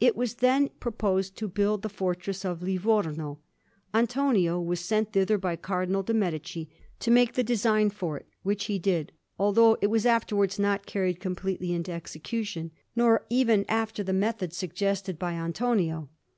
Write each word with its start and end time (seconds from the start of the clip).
It 0.00 0.18
being 0.18 0.28
then 0.40 0.68
proposed 0.80 1.34
to 1.38 1.48
build 1.48 1.80
the 1.80 1.88
fortress 1.88 2.44
of 2.44 2.60
Livorno, 2.62 3.38
Antonio 3.94 4.60
was 4.60 4.80
sent 4.80 5.14
thither 5.14 5.38
by 5.38 5.56
Cardinal 5.56 6.02
de' 6.02 6.12
Medici 6.12 6.68
to 7.00 7.10
make 7.10 7.32
the 7.32 7.42
design 7.42 7.88
for 7.88 8.18
it; 8.18 8.26
which 8.42 8.66
he 8.66 8.78
did, 8.78 9.12
although 9.38 9.78
it 9.80 9.86
was 9.86 10.04
afterwards 10.04 10.58
not 10.58 10.84
carried 10.84 11.20
completely 11.20 11.72
into 11.72 11.90
execution, 11.90 12.70
nor 12.94 13.24
even 13.30 13.64
after 13.66 14.02
the 14.02 14.12
method 14.12 14.52
suggested 14.52 15.18
by 15.18 15.32
Antonio. 15.32 16.10